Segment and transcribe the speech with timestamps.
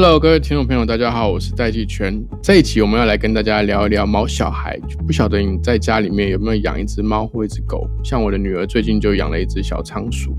[0.00, 2.24] Hello，各位听众朋友，大家好，我是戴季全。
[2.40, 4.78] 这一期我们要来跟大家聊一聊猫小孩。
[5.04, 7.84] 不晓得你在家里面有没有养一只猫或一只狗？
[8.04, 10.36] 像我的女儿最近就养了一只小仓鼠。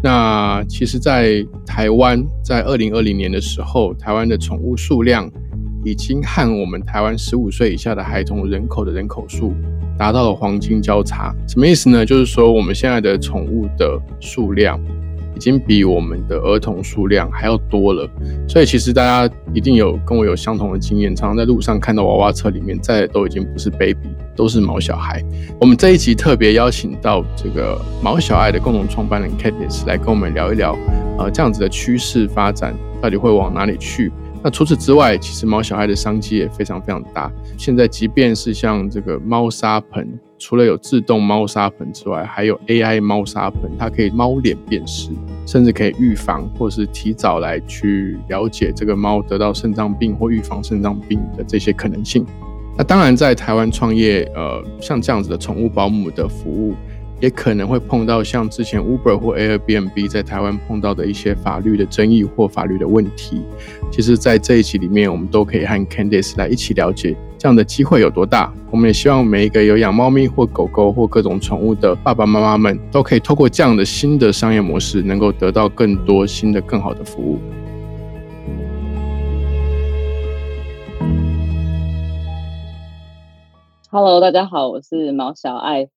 [0.00, 5.28] 那其实，在台湾，在二零二零年的时候，台湾的宠物数量
[5.84, 9.52] 已经和我们台湾十五岁以下的孩童人口的人口数
[9.98, 11.34] 达到了黄金交叉。
[11.48, 12.06] 什么意思呢？
[12.06, 14.80] 就是说我们现在的宠物的数量。
[15.34, 18.08] 已经比我们的儿童数量还要多了，
[18.48, 25.22] 所以其实大家一定有跟我有相同的经验，常常在路上看到娃娃车里面，载的都已经不是 baby，都是毛小孩。
[25.60, 30.76] 我们这一集特别邀请到这个毛小爱的共同创办人 Katis 来跟我们聊一聊，
[31.18, 34.12] 呃，这样子的趋势发展到底会往哪里去？
[34.42, 37.30] 那除此之外，其实猫小孩的商机也非常非常大。
[37.58, 45.10] 现在即便是像这个猫砂盆，除了有自动猫砂盆之外，还有 AI 猫砂盆，它可以猫脸辨识，
[45.44, 52.24] 甚至可以预防或是提早来去了解这个猫得到肾脏病或预防肾脏病的这些可能性。
[52.78, 56.74] 那当然，在台湾创业，呃，像这样子的宠物保姆的服务。
[57.20, 63.42] 也可能会碰到像之前 Uber 或 Airbnb 在台湾碰到的一些法律的争议或法律的问题。
[63.92, 68.50] 其实，在这一集里面，我们都可以和 Candice 来一起了解这样的机会有多大。
[68.70, 77.38] 我们也希望每一个有养猫咪或狗狗或各种宠物的爸爸妈妈们，都可以透过这样的新的商业模式，能够得到更多新的、更好的服务。
[83.90, 85.88] Hello，大家好，我是毛小爱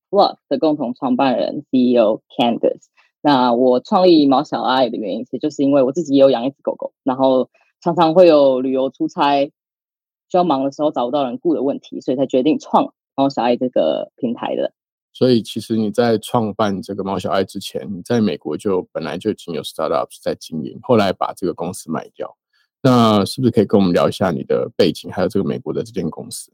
[0.49, 2.87] 的共同创办人 CEO Candice。
[3.21, 7.49] 那我创立毛小爱的原因，其实就是因为我自己也有养一只狗狗，然后
[7.81, 9.45] 常常会有旅游出差
[10.29, 14.73] 需要忙的时候找不到人雇的问题，所以才决定创毛小爱这个平台的。
[15.13, 22.35] 所以其实你在创办这个毛小爱之前，你在美国就本来就已经有 startups 在经营，后来把这个公司卖掉。
[22.81, 26.51] 那是不是可以跟我们聊一下你的背景，还有这个美国的这间公司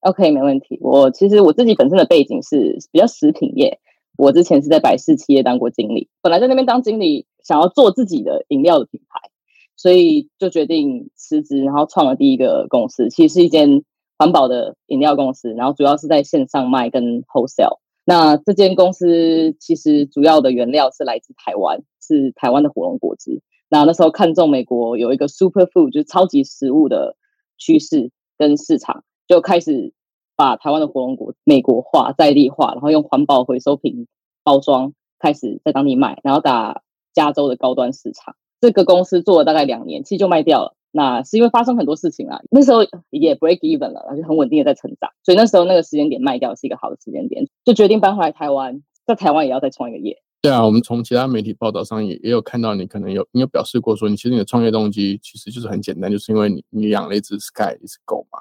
[0.00, 0.78] ？OK，没问题。
[0.80, 3.78] 我其实我自己本身的背景是比较食品业，
[4.16, 9.30] 我之前是在百事企业当过经理，本来在那边当经理，想要做自己的饮料的品牌，
[9.76, 13.82] 所以就决定辞职，然后创了第一个公司，其实是一间
[14.18, 17.78] 环保的饮料公司，然后主要是在线上卖跟 wholesale。
[18.04, 23.42] 那这间公司其实主要的原料是来自台湾，是台湾的火龙果汁。
[23.68, 27.16] 那那时候看中美国有一个 super food，就是超级食物的
[27.58, 29.02] 趋势跟市场。
[29.26, 29.92] 就开始
[30.36, 34.06] 把台湾的火龙果美国化、在地化，然后用环保回收瓶
[34.44, 36.82] 包装，开始在当地卖，然后打
[37.14, 38.36] 加州的高端市场。
[38.60, 40.74] 这个公司做了大概两年，其实就卖掉了。
[40.92, 50.16] 那是因为发生很多事情啊，那时候也 break even 了，而且很稳定的在成长，所以那时候那个时间点卖掉是一个好的时间点，就决定搬回来台湾，在台湾也要再创一个业。
[50.40, 58.38] 对啊，我们从其他媒体报道上也也有看到，你可能有你有表示过说，你其实你的创业动机其实就是很简单，就是因为你你养了一只 Sky 一只狗嘛。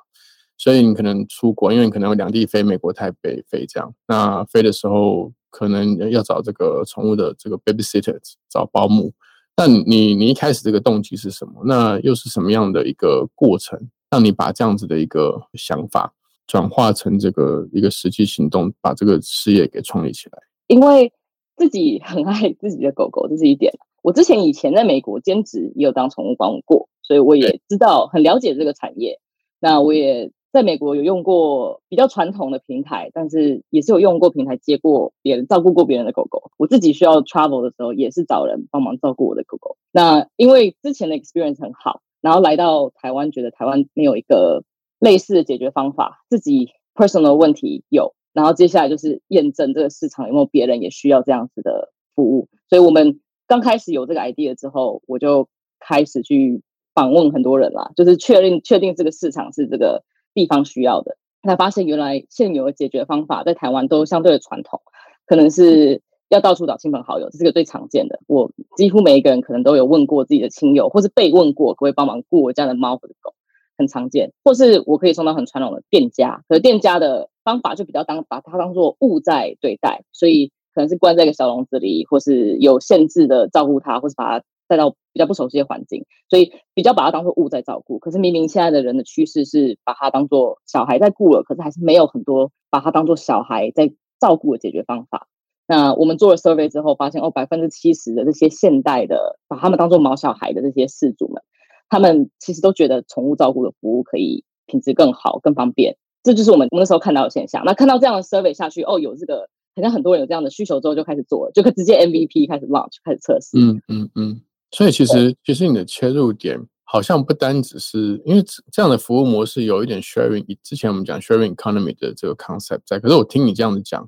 [0.57, 3.93] 所以你可能出国，因为你可能有两地飞，美国、台北飞这样。
[4.07, 8.17] 那飞的时候可能要找这个宠物的这个 babysitter，
[8.49, 9.11] 找保姆。
[9.57, 11.61] 那你你一开始这个动机是什么？
[11.65, 13.77] 那又是什么样的一个过程，
[14.09, 16.13] 让你把这样子的一个想法
[16.47, 20.39] 转化成这个一个实际行动，把这个事业给创立起来？
[20.67, 21.11] 因为
[21.57, 23.73] 自己很爱自己的狗狗，这是一点。
[24.01, 29.19] 我之前以前在美国兼职也有当宠物保姆过，所以我也知道很了解这个产业。
[29.59, 30.31] 那我也。
[30.55, 36.49] 在美国有用过比较传统的平台，但是也是有用过平台接过别人照顾过别人的狗狗。
[36.55, 39.75] 我自己需要 travel 的时候，也是找人帮忙照顾我的狗狗。
[39.91, 44.63] 那因为之前的 experience 很好，然后来到台湾，觉得台湾没有一个
[44.97, 52.47] 类似的解决方法，自己 personal 问题有，然后接下来就是验证这个市场有没有别人也需要这样子的服务。
[52.69, 55.49] 所以我们刚开始有这个 idea 之后，我就
[55.81, 56.61] 开始去
[56.93, 60.01] 访问很多人啦，就是确认确定这个市场是这个。
[60.35, 64.81] 地方需要的，才发现原来现有的解决方法在台湾都相对的传统，
[65.25, 68.19] 可能是要到处找亲朋好友，这是个最常见的。
[68.27, 73.33] 我几乎每一个人可能都有问过自己的亲友，或是被问过可不可以帮忙雇我家的猫或者狗，
[73.77, 74.33] 很常见。
[74.43, 87.99] 或是我可以送到很传统的店家，可店家的方法就比较当把它当做物在对待，所以可能是关在一个小笼子里，或是有限制的照顾它，或是把它带到比较不熟悉的环境，所以比较把它当做物在照顾。
[87.99, 95.27] 可是明明现在的人的趋势是把它当做小孩在顾了，可是还是没有很多把它当做小孩在照顾的解决方法。
[95.67, 101.41] 那我们做了 survey 之后，发现哦，百分之七十的这些现代的把他们当做毛小孩的这些事主们，
[101.89, 105.97] 他们其实都觉得宠物照顾的服务可以品质更好、更方便。
[106.23, 107.63] 这就是我们那时候看到的现象。
[107.65, 109.49] 那看到这样的 survey 下去，哦，有这个。
[109.77, 113.57] 好像很多人有这样的需求之后就开始做，就可直接 MVP 开始 launch 开始测试。
[113.59, 114.41] 嗯嗯嗯。
[114.75, 124.07] 所以其实其实你的切入点好像不单只是因为这样的服务模式有一点 sharing，之前我们讲 sharing economy 的这个 concept 在，可是我听你这样子讲，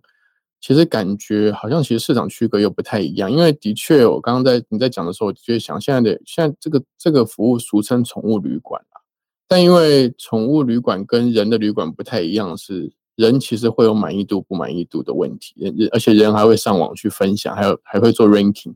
[0.59, 3.31] 其实感觉好像其实市场区隔又不太一样。
[3.31, 8.99] 因为的确，我刚刚在你在讲的时候，我就想现在的现在这个这个服务俗称宠物旅馆啊，
[9.47, 12.91] 但因为宠物旅馆跟人的旅馆不太一样是。
[13.17, 18.75] 人其实会有满意度不满意度的问题，人而且人还会上网去分享，还有还会做 ranking。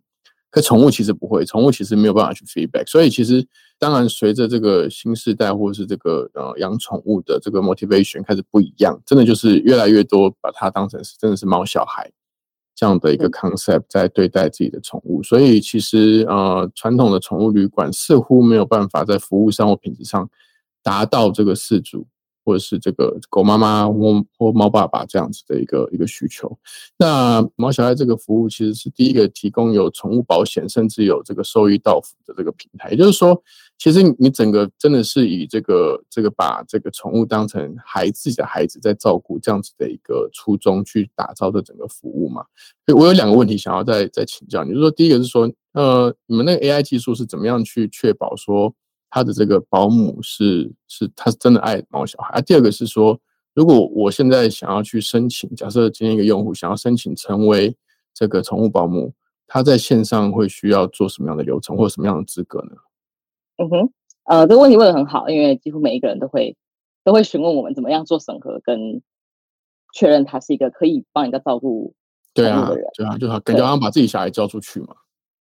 [0.52, 2.86] 可宠物其实不会，宠物其实没有办法去 feedback。
[2.86, 3.48] 所以其实
[3.80, 12.12] 当然随着这个新时代或者是这个呃养宠物的这个 motivation 开始不一样，真的就是越来越多把它当成是真的是猫小孩
[12.76, 15.24] 这样的一个 concept 在对待自己的宠物。
[15.24, 20.30] 所以其实呃传统的宠物旅馆似乎没有办法在服务上或品质上
[20.84, 22.06] 达到这个四主。
[22.44, 26.58] 或者是这个狗妈妈或或猫爸爸这样子的一个一个需求，
[26.98, 32.90] 那猫小爱这个服务其实是第一个提供有宠物保险，甚至有这个收益到付的这个平台。
[32.92, 33.42] 也就是说，
[33.78, 42.44] 其实你整个真的是以这个这个把这个宠物当成孩自己的孩子在照顾这样子的一个初衷去打造的整个服务嘛。
[42.86, 48.74] 所以我有两个问题想要再再请教你，就是说第一个是说，呃，你们那个 AI 技术是怎么样去确保说？
[49.12, 52.40] 他的这个保姆是是，他是真的爱猫小孩。
[52.40, 53.20] 啊，第二个是说，
[53.54, 57.76] 如果我现在想要去申请，假设今天一个用户想要申请成为
[58.14, 59.14] 这个宠物保姆，
[59.46, 62.72] 他在线上会需要做什么样的流程，或者什么样的资格呢？
[63.58, 63.94] 嗯哼，
[64.24, 66.56] 呃，这个问题问的很好，因为几乎每一个人都会
[67.04, 69.02] 都会询问我们怎么样做审核跟
[69.94, 71.94] 确认他是一个可以帮人家照顾
[72.34, 74.96] 对啊，对啊，就好，感觉好像把自己小孩交出去嘛。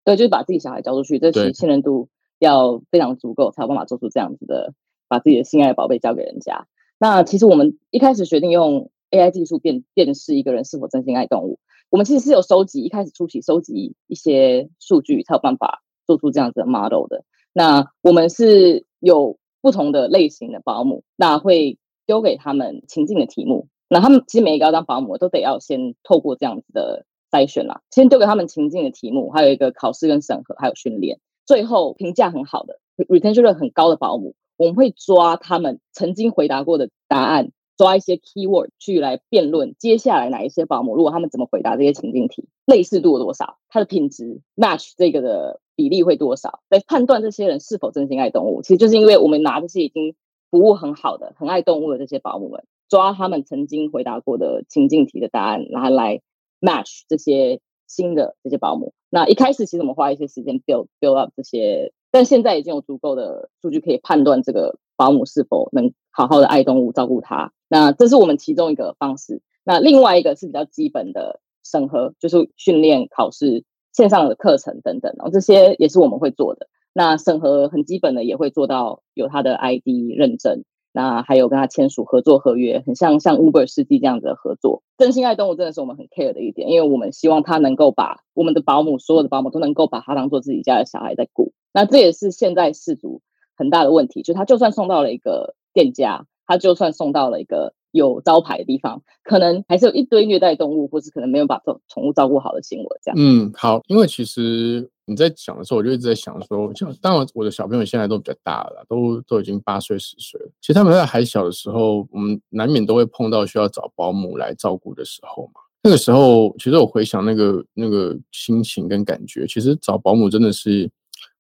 [0.06, 2.08] 对，就是把自己小孩交出去，这是信任度。
[2.40, 4.74] 要非常足够才有办法做出这样子的，
[5.08, 6.68] 把自己的心爱的宝贝交给人家。
[7.00, 17.24] 那其实我们一开始决定用 AI 技术辨辨识一个人是否真心爱动物，我们其实是有收集一开始初期收集一些数据才有办法做出这样子的 model 的。
[17.54, 23.68] 那我们是有不同的类型的保姆，那会丢给他们情境的题目。
[23.90, 31.20] 那他们其实每一个要当保姆都得要先透过这样子的筛选啦，先丢给他们情境的题目，还有一个考试跟审核，还有训练。
[31.48, 48.62] 最后评价很好的，retention 率很高的保姆，我们会抓他们曾经回答过的答案，抓一些 keyword 去来辩论接下来哪一些保姆，如果他们怎么回答这些情境题，类似度有多少，它的品质 match 这个的比例会多少，来判断这些人是否真心爱动物。
[48.62, 50.16] 其实就是因为我们拿这些已经
[50.52, 56.20] 服务很好的、很爱动物的这些保姆们，抓他们曾经回答过的情境题的答案，然后来
[56.60, 57.62] match 这些。
[57.90, 67.52] 新的这些保姆，那一开始其实我们花一些时间 build build up 这些，但现在已经有足够的数据可以判断这个保姆是否能好好的爱动物、照顾它。
[67.70, 69.42] 那这是我们其中一个方式。
[69.64, 73.64] 那另外一个是比较基本的审核，就是训练、考试、
[73.94, 76.68] 线上的课程等等，然后这些也是我们会做的。
[76.94, 79.88] 那审核很基本的，也会做到有他的 ID
[80.18, 80.64] 认证。
[80.98, 84.82] 那还有跟他签署合作合约，很像像 Uber 司机这样子的合作。
[84.98, 91.54] 真心爱动物真的是我们很 care 的一点，因为我们希望他能够把我们的保姆，所有的保姆都能够把他当做自己家的小孩在顾。
[91.72, 93.22] 那这也是现在氏族
[93.56, 102.98] 很大的问题，就他就算送到了一个店家，他就算送到了一个有招牌的地方，可能还是有一堆虐待动物，或是可能没有把宠宠物照顾好的行为。
[103.04, 104.90] 这样，嗯，好，因为其实。
[105.10, 110.50] 你在讲的时候，我就一直在想说，像当然我的小朋友现在都比较大了，都都已经八岁十岁了。
[110.60, 115.62] 其实他们在还小的时候，我们难免都会碰到需要找保姆来照顾的时候嘛。
[115.82, 120.90] 那个时候，其实我回想那个那个心情跟感觉，其实找保姆真的是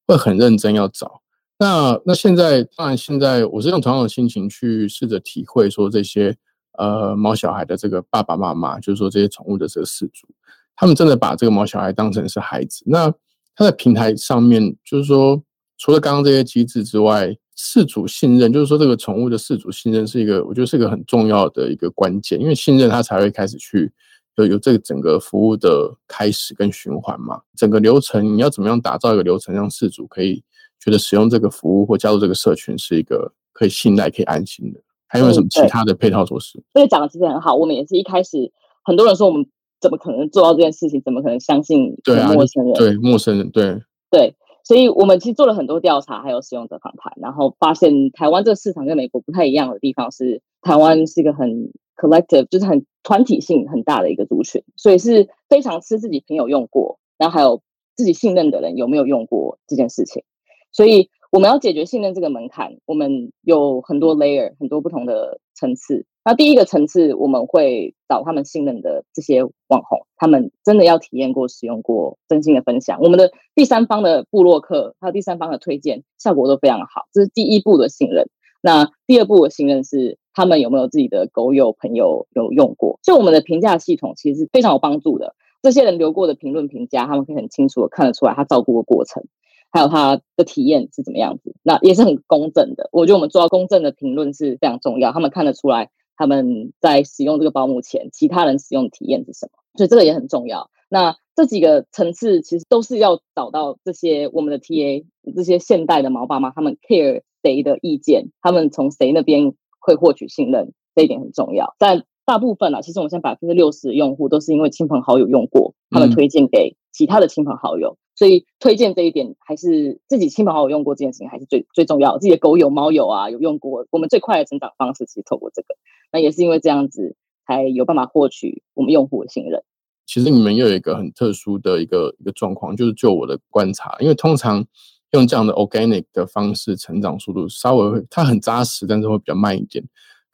[0.05, 1.21] 会很认真要找。
[1.59, 6.33] 那那现在，当然现在我是用同样的心情去试着体会说这些
[6.77, 10.27] 呃猫小孩的这个爸爸妈妈，就是说这些宠物的这个饲主，
[10.75, 12.83] 他们真的把这个猫小孩当成是孩子。
[12.85, 13.13] 那
[13.57, 15.41] 它在平台上面，就是说，
[15.79, 23.91] 除了刚刚这些机制之外，饲主信任，就是说，这个宠物的饲主信任是一个，我觉得是一个很重要的一个关键，因为信任它才会开始去
[24.35, 27.41] 有有这个整个服务的开始跟循环嘛。
[27.55, 30.43] 整个流程你要怎么样打造一个流程，让饲主可以
[30.79, 34.79] 觉得使用这个服务或加入这个社群是一个可以信赖、可以安心的？
[35.07, 36.63] 还有什么其他的配套措施？
[36.73, 38.51] 所以讲的其实很好，我们也是一开始
[38.83, 39.43] 很多人说我们。
[39.79, 41.01] 怎么可能做到这件事情？
[41.01, 41.95] 怎么可能相信
[42.33, 42.73] 陌生人？
[42.73, 43.79] 对陌生人，对
[44.09, 57.61] 对，所以我们其实做了很多调查，还有使用者访谈，然后发现台湾这个市场跟美国不太一样的地方是，台湾是一个很 collective，就是很团体性很大的一个族群，所以是非常吃自己朋友用过，然后还有
[57.95, 60.23] 自己信任的人有没有用过这件事情。
[60.71, 66.05] 所以我们要解决信任这个门槛，我们有很多 layer，很多不同的层次。
[66.27, 72.99] 那第一个层次，我们会找他们信任的这些网红，他们真的要体验过、使用过，真心的分享。
[72.99, 77.05] 我们的第三方的部落客，还有第三方的推荐，效果都非常好。
[77.13, 78.27] 这是第一步的信任。
[78.59, 82.99] 那第二步的信任是，他们有没有自己的狗友朋友有用过？
[83.03, 85.33] 就我们的评价系统其实是非常有帮助的。
[85.61, 89.23] 这些人留过的评论评价，他们可以很清楚的看得出来他照顾的过程，
[89.71, 91.55] 还有他的体验是怎么样子。
[91.63, 92.89] 那也是很公正的。
[92.91, 95.89] 我觉得我们做到公正的评论是非常重要，他们看得出来。
[96.17, 99.51] 他们在使用这个保姆前，其他人使用体验是什么？
[99.75, 100.69] 所以这个也很重要。
[100.89, 105.05] 那这几个层次其实都是要找到这些我们的 TA，
[105.35, 111.75] 这些现代的毛爸妈，他们 care 谁的意见，他们从谁那边会获取信任，这一点很重要。
[111.77, 117.97] 但大部分啊，其实我们现在百分之六十的用户都是因为亲朋好友用过，他们推荐给其他的亲朋好友。
[118.17, 122.17] 所以推荐这一点还是自己亲朋好友用过这件事情还是最最重要。
[122.17, 125.67] 自己的狗友猫友啊有用过，我们最快的成长方式其实透过这个。
[126.11, 129.63] 那也是因为这样子才有办法获取我们用户的信任。
[130.07, 134.65] 其实你们又有一个很特殊的一个一个状况，就是就我的观察，因为通常
[135.11, 139.83] 用这样的 organic 的方式成长速度稍微会它很扎实，但是会比较慢一点。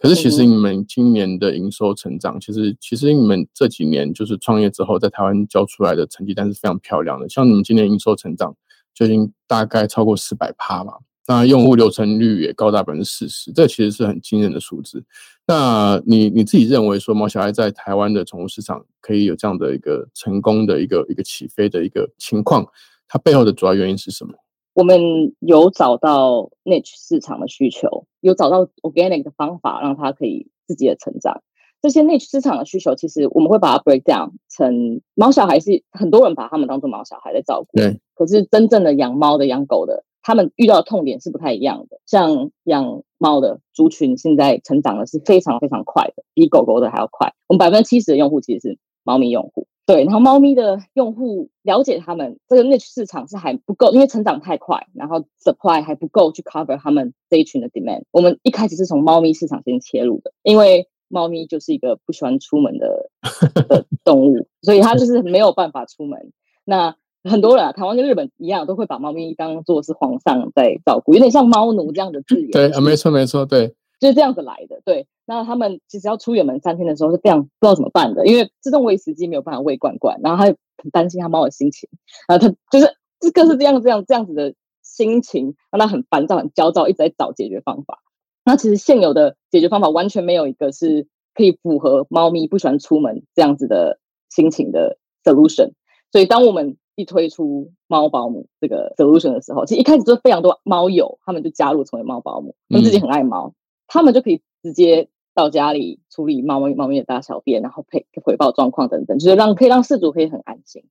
[0.04, 7.30] 可是其实你们今年的营收成长，其实其实你们这几年就是创业之后在台湾交出来的成绩单是非常漂亮的。
[7.30, 8.54] 像你们今年营收成长
[8.94, 10.96] 就已经大概超过四百趴嘛，
[11.26, 15.02] 那用户留存率也高达百分之四十，这其实是很惊人的数字。
[15.48, 22.68] 那你你自己认为说毛小孩在台湾的宠物市场可以有这样的一个成功的一个一个起飞的一个情况，
[23.08, 24.34] 它背后的主要原因是什么？
[24.74, 31.42] 我们有找到 niche 市场的需求，有找到 organic 的方法，让它可以自己的成长。
[31.82, 38.00] 这些 niche 市场的需求，其实我们会把它 break down 成猫小孩是很多人把他们当做猫小孩在照顾，对。
[38.16, 42.00] 可是真正的养猫的、养狗的，他们遇到的痛点是不太一样的。
[42.06, 47.34] 像养猫的族群现在成长的是非常非常快的，比狗狗的还要快。
[47.48, 49.68] 我们百分之七十的用户其实是猫咪用户。
[49.86, 58.04] 对，然后猫咪的用户了解他们这个 niche 市场是还不够，因为成长太快，然后 supply 还不够去 cover 他们这一群的 demand。
[58.12, 63.10] 我们一开始是从猫咪市场先切入的，因为猫咪就是一个不喜欢出门的
[63.68, 66.32] 的动物，所以它就是没有办法出门。
[66.64, 66.96] 那
[67.30, 72.52] 很多人啊，台湾跟日本一样，都会把猫咪当做是皇上在照顾，有点像猫奴这样的字眼。
[72.52, 73.76] 对啊，没错没错，对。
[74.04, 75.08] 就是这样子来的，对。
[75.26, 81.90] 那他们其实要出远门三天的时候是非常不知道怎么办的，因为自动喂食机没有办法喂罐罐，然后他很担心他猫的心情，
[82.28, 88.00] 然后他就是这个是这样这样这样子的心情，让他很烦躁、很焦躁，一直在找解决方法。
[88.44, 95.72] 那其实现有的解决方法完全没有一个是可以符合猫咪不喜欢出门这样子的心情的 solution。
[96.12, 103.54] 所以当我们一推出猫保姆这个 solution 的时候，其实一开始就非常多猫友他们就加入成为猫保姆，他们自己很爱猫。
[103.88, 110.84] 他们就可以直接到家里处理猫咪猫咪的大小便，然后配回报状况等等，就是让可以让事主可以很安心。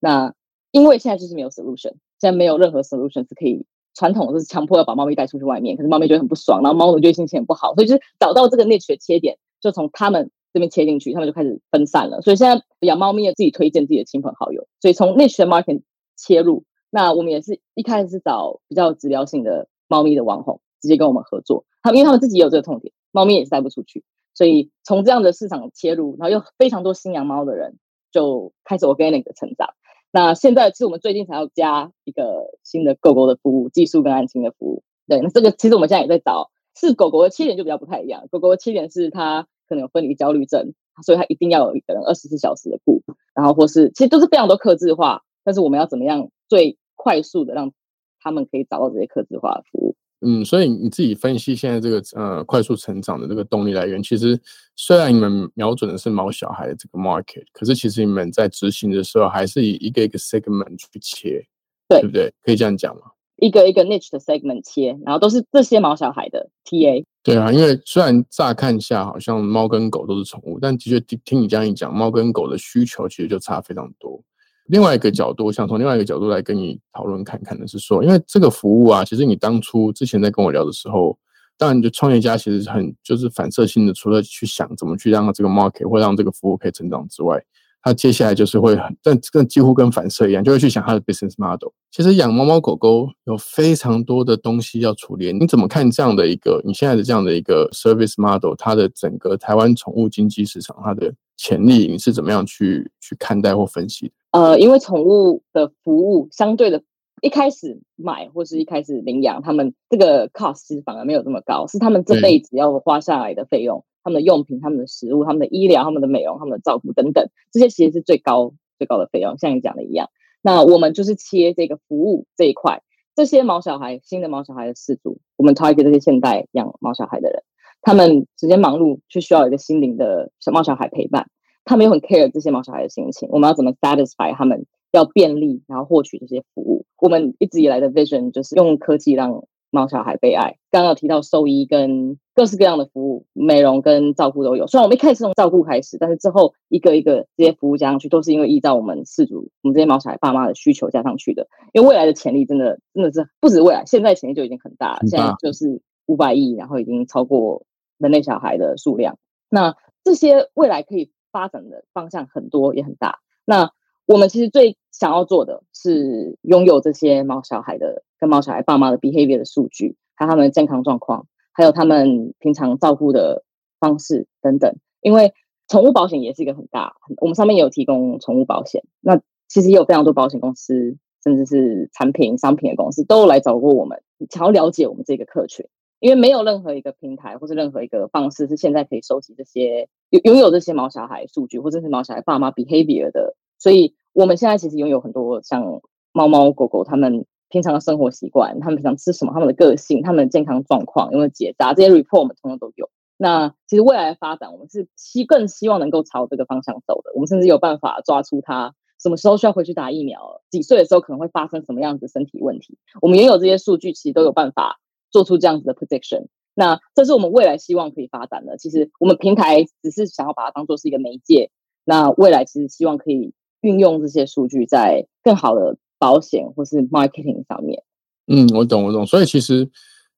[0.00, 0.34] 那
[0.70, 12.22] 因为现在就是没有 solution，现在没有任何 solution 是可以传统就是强迫要把猫咪带出去外面，可是猫咪觉得很不爽，然后猫奴觉得心情很不好，所以就是找到这个 niche 的切点，就从他们这边切进去，他们就开始分散了。
[12.22, 15.82] 所以现在养猫咪的自己推荐自己的亲朋好友，所以从 niche 的 market
[16.16, 21.64] 切入，那我们也是一开始是找比较治疗性的猫咪的网红，直接跟我们合作。
[21.92, 24.04] 因为他们自己也有这个痛点，猫咪也是带不出去，
[24.34, 27.78] 所以从这样的市场切入，然后又非常多新养猫的人
[28.10, 29.74] 就开始 organic 的成长。
[30.10, 34.82] 那现在其实我们最近才要加一个新的狗狗的服务，技术跟安心的服务。
[35.06, 38.26] 对，那这个其实我们现在也在找，是狗狗的缺点就比较不太一样。
[38.30, 40.72] 狗狗的缺点是它可能有分离焦虑症，
[41.04, 43.02] 所以它一定要有一个人二十四小时的顾，
[43.34, 47.72] 然后或是其实都是非常多克制化，但是我们要怎么样最快速的让
[48.20, 49.96] 他们可以找到这些克制化的服务？
[50.20, 54.40] 嗯，所以你自己分析现在这个呃快速成长的这个动力来源，其实
[54.74, 61.46] 虽然你们瞄准的是毛小孩的这个 market，可是其实你们在执行的时候还是以一个一个 segment 去切，
[61.88, 62.32] 对不对？
[62.42, 63.02] 可以这样讲吗？
[63.36, 67.04] 一个一个 niche 的 segment 切，然后都是这些毛小孩的 TA。
[67.22, 74.20] 对啊，因为虽然乍看下好像猫跟狗都是宠物，但的确听听你这样一讲，猫跟狗的需求其实就差非常多。
[74.68, 81.18] 另外一个角度，我想从另外一个角度来跟你讨论看看的是说，因为这个服务啊，其实你当初之前在跟我聊的时候，
[81.56, 87.42] 当然就创业家其实很就是反射性的，除了去想怎么去让这个 market 或让这个服务可以成长之外，
[87.82, 91.70] 它接下来就是会很，但这个几乎跟反射一样，就会去想它的 business model。
[91.90, 98.54] 其实养猫猫狗狗有非常多的东西要处理，你怎么看这样的一个你现在的这样的一个 service model？
[98.58, 104.10] 它的整个台湾宠物经济市场它的潜力，你是怎么样去去看待或分析？
[104.32, 106.82] 呃，因为宠物的服务相对的，
[107.22, 113.82] 一开始买或是一开始领养，他们这个 cost 其实反而没有这么高，是他们这辈子要花下来的费用。
[114.02, 119.36] 他们的用品、他们的食物、他们的医疗、他们的美容、他们的照顾等等，这些其实是最高最高的费用。
[119.38, 120.10] 像你讲的一样，
[120.42, 122.82] 那我们就是切这个服务这一块。
[123.14, 127.42] 这些毛小孩、新的毛小孩的饲主，我们 target 这些现代养毛小孩的人，
[127.82, 131.28] 他们时间忙碌，却需要一个心灵的小毛小孩陪伴。
[131.64, 134.66] 他们又很 care 这些毛小孩的心情，我们要怎么 satisfy 他们？
[134.90, 136.86] 要便利，然后获取这些服务。
[136.98, 139.44] 我们一直以来的 vision 就是用科技让。
[139.70, 144.66] 猫小孩被爱，刚刚有提到兽医跟各式各样的服务，美容跟照顾都有。
[144.66, 151.48] 虽然我们一开始从照顾开始，但是之后一个一个这些服务加上去，都是因为依照我们饲主、我们这些猫小孩爸妈的需求加上去的。
[151.72, 155.00] 因为未来的潜力真的真的是不止未来，现在潜力就已经很大了。
[155.06, 157.64] 现在就是五百亿，然后已经超过
[157.98, 159.18] 人类小孩的数量。
[159.50, 163.18] 那这些未来可以发展的方向很多也很大。
[163.44, 163.72] 那
[164.06, 173.44] 我们其实最想要做的是拥有这些猫小孩的跟猫小孩爸妈的 behavior 的数据，还有他们的健康状况，还有他们平常照顾的
[173.80, 174.76] 方式等等。
[175.00, 175.32] 因为
[175.68, 178.84] 宠物保险也是一个很大，我们上面也有提供宠物保险。
[179.00, 185.66] 那其实也有非常多保险公司，甚至是产品商品的公司都来找过我们，想要了解我们这个客群。
[186.00, 193.94] 因为没有任何一个平台或是任何一个方式是现在可以收集这些拥拥有这些毛小孩数据，或者是毛小孩爸妈 behavior 的，所以。
[194.14, 202.90] 我们现在其实拥有很多像猫猫狗狗，他们平常的生活习惯，他们平常吃什么，他们的个性，他们的健康状况，有没有结扎，这些 report 我们通通都有。
[203.16, 207.10] 那其实未来的发展，我们是希更希望能够朝这个方向走的。
[207.14, 212.78] 我们甚至有办法抓出他什么时候需要回去打疫苗，几岁的时候可能会发生什么样子身体问题。
[213.00, 214.78] 我们原有这些数据，其实都有办法
[215.10, 216.26] 做出这样子的 prediction。
[216.54, 218.56] 那这是我们未来希望可以发展的。
[218.58, 221.50] 其实我们平台只是想要把它当做是一个媒介。
[221.84, 223.32] 那未来其实希望可以。
[223.60, 227.82] 运用这些数据在更好的保险或是 marketing 上面。
[228.26, 229.06] 嗯，我懂，我懂。
[229.06, 229.68] 所以其实，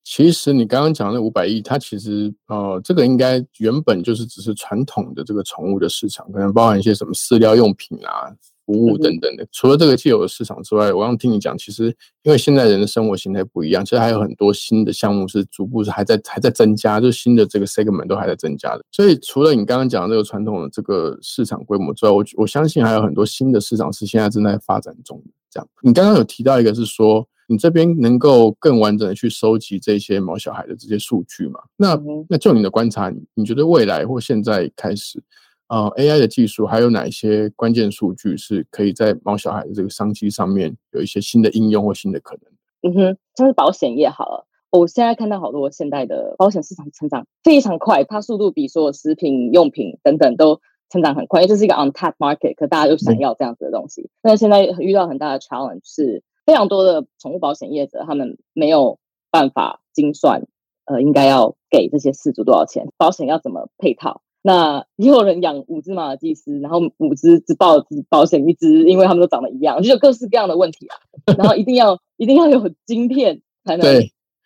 [0.04, 8.34] 其实你刚刚讲的五百亿，它其实呃，这个应该原本就是只是传统的这个宠物的市场，可能包含一些什么饲料用品啊。
[8.66, 11.86] 服务等等的，除了这个既有的市场之外，我刚听你讲，其实
[12.22, 18.84] 因为现在人的生活形态不一样，其实还有很多新的项目是逐步是还在还在增加，就新的这个 segment 都还在增加的。
[18.92, 25.32] 所以除了你刚刚讲的这个传统的这个市场规模之外，我我相信还有很多新的市场是现在正在发展中的。
[25.50, 31.60] 这样，你刚刚有提到一个是说，你这边能够更完整的去收集这些毛小孩的这些数据嘛？
[31.76, 35.22] 那那就你的观察，你你觉得未来或现在开始？
[35.68, 42.36] 呃，AI 的技术还有哪一些关键数据是可以在毛小孩的这个商机上面有一些新的应用或新的可
[42.82, 42.90] 能？
[42.90, 54.10] 嗯哼，像是保险业好了，我现在看到好多现代的保险市场成长非常快，它速度比所有食品用品等等都成长很快，因为这是一个 on tap market，可大家都想要这样子的东西。
[54.20, 58.98] 但是现在遇到很大的 challenge 是，非常多的宠物保险业者他们没有
[59.30, 60.42] 办法精算，
[60.84, 64.22] 呃，应该要给这些饲主多少钱，保险要怎么配套。
[64.42, 70.96] 那也有人养五只马尔济斯，然后五只只报只保险一只，因为他们都长得一样，就有各式各样的问题啊。
[71.36, 73.86] 然后一定要一定要有晶片才能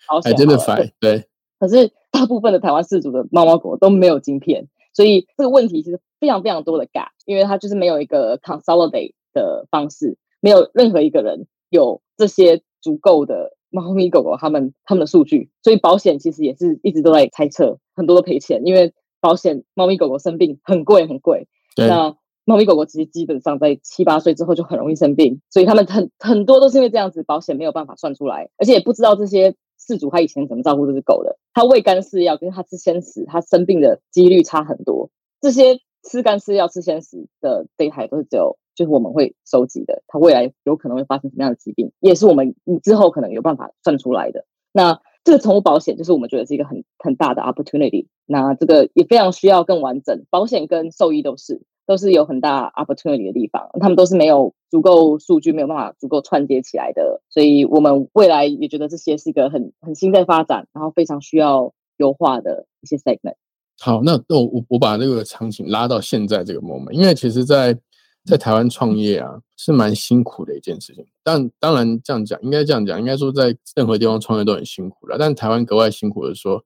[0.08, 0.90] 保险，真的烦。
[0.98, 1.24] 对，
[1.60, 18.94] 可是大部分的台湾饲主的猫猫狗都没有晶片，所以这个问题其实非常非常多的 gap，因为它就是没有一个 consolidate 的方式，没有任何一个人有这些足够的猫咪狗狗他们他们的数据，所以保险其实也是一直都在猜测，很多都赔钱，因为。
[19.20, 35.08] 保险猫咪狗狗生病很贵很贵，那猫咪狗狗其实基本上在七八岁之后就很容易生病，所以他们很很多都是因为这样子，保险没有办法算出来，而且也不知道这些事主他以前怎么照顾这只狗的，他喂干饲料跟他吃鲜食，他生病的几率差很多。
[35.40, 44.44] 这些吃干饲料吃鲜食的这一台都是只有就是我们会收集的，它未来有可能会发生什么样的疾病，也是我们之后可能有办法算出来的。
[44.72, 50.24] 那这个宠物保险就是我们觉得是一个很很大的 opportunity，那这个也非常需要更完整。
[50.28, 57.22] 保险跟兽医都是都是有很大 opportunity 的地方，他们都是没有足够数据，没有办法足够串接起来的。
[57.30, 63.36] 所以我们未来也觉得这些是一个很很新在发展，然后非常需要优化的一些 segment。
[63.78, 67.78] 好，那那我我我把这个场景拉到现在这个 moment，因为其实在
[68.24, 71.06] 在台湾创业啊，是蛮辛苦的一件事情。
[71.22, 75.16] 但当然这样讲，应该这样讲，应该说在任何地方创业都很辛苦了。
[75.16, 76.64] 但台湾格外辛苦的说，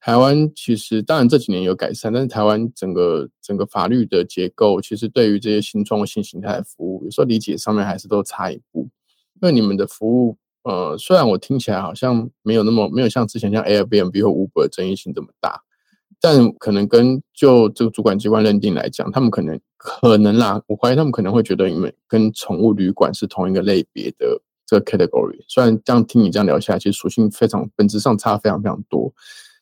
[0.00, 8.88] 台湾其实当然这几年有改善，但是台湾整个整个法律的结构，其实对于这些新创新形态的服务，有时候理解上面还是都差一步。
[9.40, 15.62] 因为你们的服务，呃，虽然我听起来好像没有那么没有像之前像 Airbnb 或 Uber 争议性这么大，
[16.20, 25.38] 但可能跟就这个主管机关认定来讲，他们可能可能啦，我怀疑他们可能会觉得你们跟宠物旅馆是同一个类别的这个 category。
[25.48, 29.12] 虽然这样听你这样聊下来，其实属性非常本质上差非常非常多。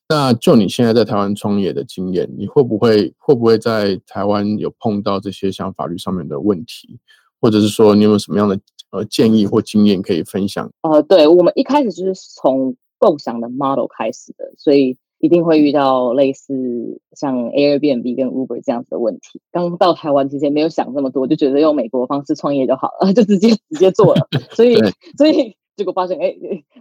[0.08, 6.98] 那就你现在在台湾创业的经验，你会不会会不会在台湾有碰到这些像法律上面的问题，
[7.40, 8.56] 或者是说你有什么样的
[8.92, 10.70] 呃建议或经验可以分享？
[10.82, 19.40] 呃，对我们一开始就是从共享的 model 开始的，所以一定会遇到类似像 Airbnb 跟 Uber 这样子的问题。
[19.50, 24.28] 刚到台湾之前没有想那么多，就觉得用美国方式创业就好了， 就直接直接做了。
[24.54, 24.76] 所以
[25.18, 26.32] 所以结果发现哎，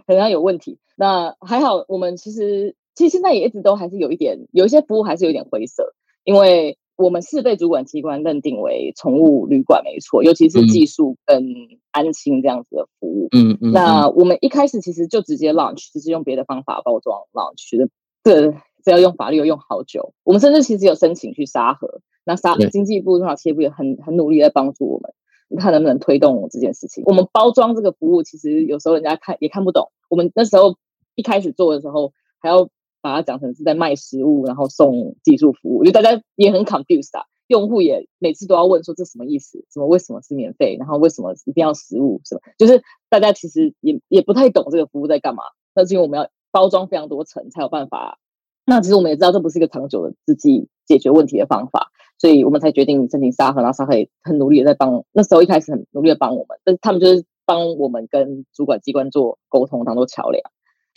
[0.06, 0.78] 可能有问题。
[0.94, 2.76] 那还好，我们其实。
[2.96, 11.44] 其实现在也一直都还是有一点，有一些服务还是有点灰色，因为我们是被主管机关认定为宠物旅馆，没错，尤其是技术跟
[11.92, 13.28] 安心这样子的服务。
[13.36, 13.70] 嗯嗯。
[13.70, 17.90] 那我们一开始其实就直接 launch，只是用别的方法包装 launch 的，
[18.24, 18.50] 这
[18.82, 20.14] 这要用法律要用好久。
[20.24, 25.12] 我们甚至其实有申请去沙河，那沙经济部、中小企业部也很很努力在帮助我们，
[25.50, 27.04] 你看能不能推动这件事情。
[27.04, 29.92] 我们包装这个服务，其实有时候人家看也看不懂。
[30.08, 30.76] 我们那时候
[31.14, 32.70] 一开始做的时候，还要。
[33.06, 37.24] 把它讲成是在卖食物，然后送技术服务，就大家也很 confused 啊。
[37.48, 39.64] 用户也每次都要问说这什么意思？
[39.72, 40.76] 什么为什么是免费？
[40.80, 42.20] 然后为什么一定要食物？
[42.24, 45.44] 什么就是大家其实也也不太懂这个服务在干嘛。
[45.72, 48.18] 那是因为我们要包装非常多层才有办法。
[48.64, 53.62] 那其实我们也知道这不是一个长久的自己解决问题的方法，所以我们才决定申请沙盒。
[53.62, 55.04] 然后沙盒也很努力的在帮。
[55.12, 60.42] 那时候一开始很努力的帮我们，但是他们就是帮我们跟主管机关做沟通，当做桥梁。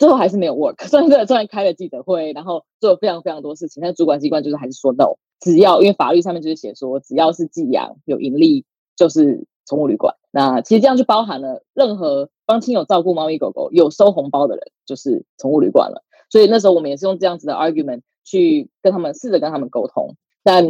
[0.00, 8.64] 最后还是没有 work， 虽然虽然开了记者会，然后做了非常非常多事情，但主管机关就是还是说 no，只要因为法律上面就是写说，只要是寄养有盈利
[8.96, 10.16] 就是宠物旅馆。
[10.30, 16.02] 那其实这样就包含了任何帮亲友照顾猫咪狗狗有收红包的人就是宠物旅馆了。
[16.30, 20.66] 所以那时候我们也是用这样子的 argument 去跟他们试着跟他们沟通，但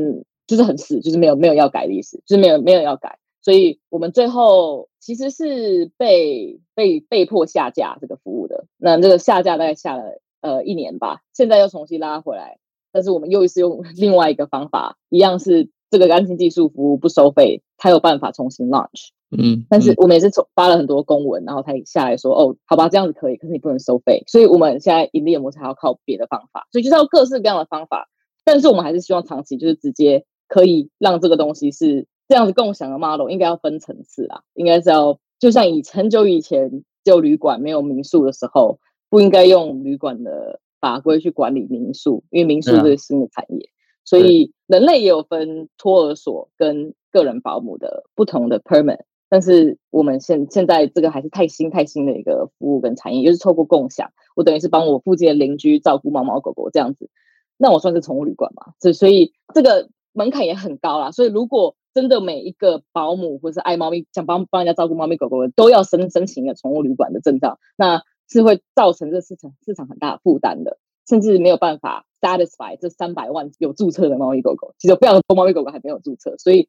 [0.48, 3.18] 就是很死，就是没有没有要改的意思，就是没有没有要改。
[3.42, 8.39] 所以我们最后其实是被被被迫下架这个服务。
[8.80, 12.58] 那这个下架大概下了呃一年吧，现在又重新拉回来。
[12.92, 19.10] 但是我们又一次用 另外一个方法，一样是这个安心技术服务不收费，它有办法重新 launch。
[19.30, 24.24] 嗯，但是我们也是发了很多公文，然后才下来说哦，好吧，这样子可以，可是你不能收费。
[24.26, 28.08] 所以我们现在盈利的模式还要靠别的方法，所以就是要各式各样的方法。
[28.44, 32.06] 但是我们还是希望长期就是直接可以让这个东西是。
[32.30, 43.68] 这样子共享的 model 应该要分层次啦，应该是要就像以很久以前就旅馆没有民宿的时候，不应该用旅馆的法规去管理民宿，因为民宿是新的产业，
[44.04, 57.08] 所以人类也有分托儿所跟个人保姆的不同的 permit，但是我们现现在这个还是太新太新的一个服务跟产业，就是透过共享，我等于是帮我附近的邻居照顾猫猫狗狗这样子，
[57.56, 58.72] 那我算是宠物旅馆嘛？
[58.80, 74.74] 所所以这个门槛也很高啦，所以如果真的每一个保姆或是爱猫咪想帮帮人家照顾猫咪狗狗的，都要申申请一个宠物旅馆的证照，那是会造成这市场市场很大负担的，甚至没有办法 satisfy 这三百万有注册的猫咪狗狗。
[74.78, 76.68] 其实非常多猫咪狗狗还没有注册，所以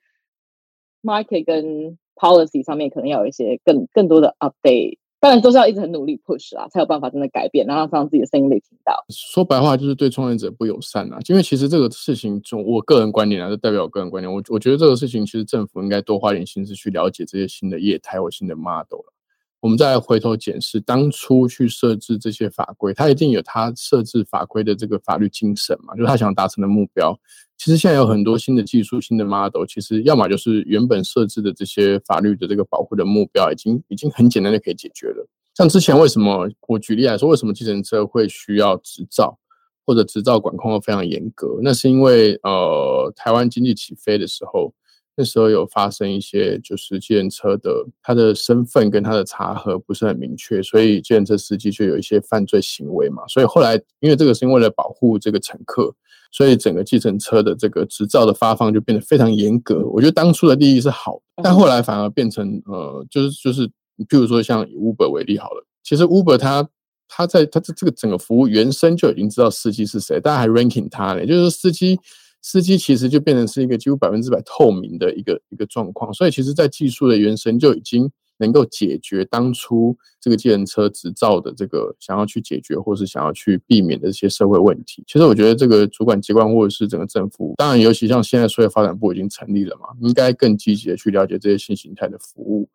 [1.03, 4.97] market 跟 policy 上面可能要有一些更更多的 update。
[5.21, 9.05] 当然都是要一直很努力 push 啊，才有办法真的改变，然后让自己的声音被听到。
[9.09, 14.33] 说白话就是对创业者不友善啊，因为其实这个事情从我个人观点啊，就代表我个人观点。
[14.33, 19.13] 我我觉得这个事情其实政府应该多花点心思去了解这些新的业态或新的 model 了。
[19.61, 27.15] 我们再回头检视当初去设置这些法规，它一定有它设置法规的这个法律精神嘛，就是他想达成的目标。
[27.57, 35.27] 其实现在有很多新的技术、新的 model，其实要么就是原本设置的这些法律的这个保护的目标，已经已经很简单的可以解决了。
[35.53, 39.37] 像之前为什么我举例来说，为什么计程车会需要执照，
[39.85, 41.59] 或者执照管控都非常严格？
[41.61, 44.73] 那是因为呃，台湾经济起飞的时候。
[45.17, 53.21] 那时候有发生一些，就是计程车的他的身份跟他的查核不是很明确，所以计程车司机就有一些犯罪行为嘛。
[53.27, 55.93] 所以后来，因为这个是因为了保护这个乘客，
[56.31, 59.85] 所以整个计程车的这个执照的发放就变得非常严格。
[59.89, 63.67] 我觉得当初的利益是好的，但后来反而变成呃，就是就是，
[64.07, 66.67] 譬如说像以 Uber 为例好了，其实 Uber 它
[67.09, 71.99] 它在它这这个整个服务原生就已经知道司机是谁，大家还 ranking 他呢，就是司机。
[72.41, 85.03] 司机其实就变成是一个几乎百分之百透明的一个一个状况，所以其实，在技术的原生就已经能够解决当初这个计程车执照的这个想要去解决，或是想要去避免的一些社会问题。
[85.05, 92.67] 其实我觉得这个主管机关或者是整个政府，当然尤其像现在数位发展部已经成立了嘛，应该更积极的去了解这些新形态的服务。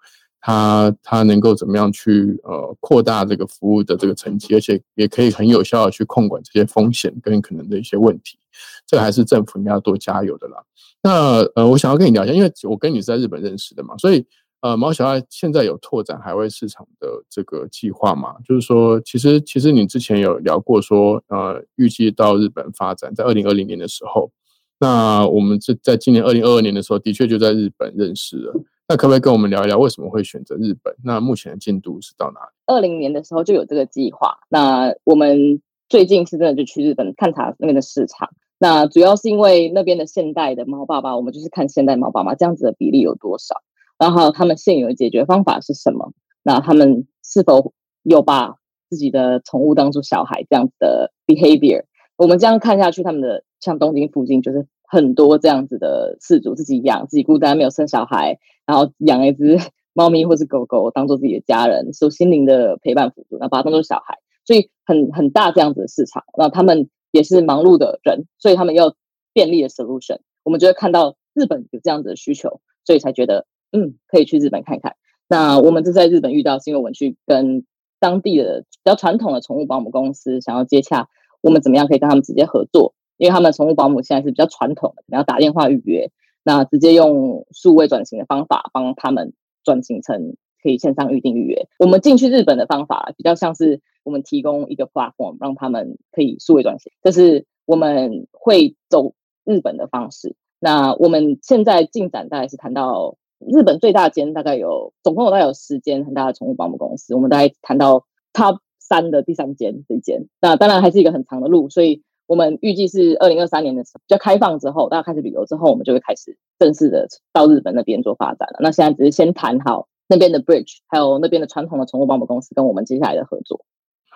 [0.47, 8.39] 它它能够怎么样去呃扩大这个服务的这个层级，而且也可以很有效的去控管这些风险跟可能的一些问题，
[8.87, 10.63] 这还是政府应该要多加油的啦。
[11.03, 14.25] 那呃，我想要跟你聊一下，因为我跟你是在日本认识的嘛，所以
[14.61, 18.37] 呃，毛小爱现在有拓展海外市场的这个计划嘛？
[18.45, 24.31] 就是说，其实其实你之前有聊过说，呃，预计到日本发展，在二零二零年的时候，
[24.79, 28.55] 那我们是在今年二零二二年的时候，的确就在日本认识了。
[28.89, 30.95] 那可不可以跟我们聊一聊为什么会选择日本？
[31.03, 32.47] 那目前的进度是到哪里？
[32.67, 34.39] 二零年的时候就有这个计划。
[34.49, 38.31] 那我们最近是真的就去日本探查那边的市场。
[38.59, 43.57] 那主要是因为那边的现代的猫爸爸，我们就是看现代猫爸爸这样子的比例有多少，
[43.99, 46.13] 然后他们现有的解决方法是什么？
[46.45, 47.73] 那他们是否
[48.05, 48.55] 有把
[48.89, 51.83] 自己的宠物当做小孩这样子的 behavior？
[52.17, 54.69] 我们这样看下去，他们的像东京附近就是。
[54.89, 59.59] 很多这样子的饲主自己养，自己孤单没有生小孩，然后养一只
[59.93, 66.23] 猫咪或是狗狗当做自己的家人，受心灵的陪伴辅助，那把它当做小孩，所以很很大这样子的市场。
[66.37, 68.95] 那他们也是忙碌的人，所以他们要
[69.33, 70.19] 便利的 solution。
[70.45, 74.97] 我们就会看到日本有这样子的需求，所以才觉得嗯可以去日本看看。
[75.29, 77.65] 那我们是在日本遇到，是因为我们去跟
[77.99, 81.09] 当地的比较传统的宠物保姆公司想要接洽，
[81.41, 82.95] 我们怎么样可以跟他们直接合作。
[83.19, 86.11] 因为他们宠物保姆现在是比较传统的，你要打电话预约，
[86.43, 89.33] 那直接用数位转型的方法帮他们
[89.65, 91.67] 转型成可以线上预定预约。
[91.79, 100.37] 我们进去日本的方法比较像是我们提供一个 platform 让他们可以数位转型，这是我们会走日本的方式。
[100.61, 110.27] 那我们现在进展大概是谈到日本最大间大概有总共有大概有十间很大的宠物保姆公司，我们大概谈到 top 三的第三间这间。
[110.41, 112.03] 那当然还是一个很长的路，所以。
[112.27, 118.59] 我们预计是二零二三年的时候，就开放之后，大家开始旅游之后，我们就会开始正式的到日本那边做发展了。
[118.61, 123.65] 那现在只是先谈好那边的 bridge，还有那边的传统的宠物保姆公司跟我们接下来的合作。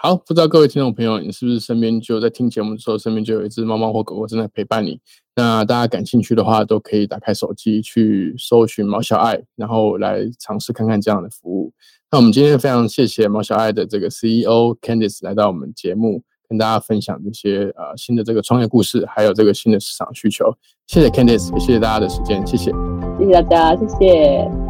[0.02, 4.98] 好，不知道各位听众朋友，你是不是身边就在听节目的时候，身边就有一只猫猫或狗狗正在陪伴你？
[5.36, 11.72] 那大家感兴趣的话，都可以打开手机去搜寻毛小爱，然后来尝试看看这样的服务。
[12.10, 16.22] 那我们今天非常谢谢毛小爱的这个 CEO Candice 来到我们节目。
[16.50, 20.52] 跟大家分享这些呃新的这个创业故事，还有这个新的市场需求。
[20.88, 22.72] 谢谢 Candice，谢谢大家的时间，谢谢，
[23.16, 24.69] 谢谢大家，谢谢。